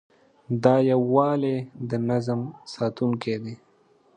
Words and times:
دا 0.63 0.75
یووالی 0.91 1.57
د 1.89 1.91
نظم 2.09 2.41
ساتونکی 2.73 3.35
دی. 3.43 3.55